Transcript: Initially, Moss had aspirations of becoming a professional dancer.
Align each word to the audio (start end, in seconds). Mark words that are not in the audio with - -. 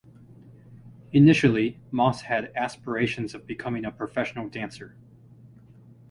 Initially, 1.13 1.79
Moss 1.91 2.21
had 2.23 2.51
aspirations 2.55 3.35
of 3.35 3.45
becoming 3.45 3.85
a 3.85 3.91
professional 3.91 4.49
dancer. 4.49 4.95